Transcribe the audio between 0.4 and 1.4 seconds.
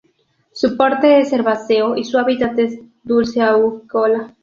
Su porte es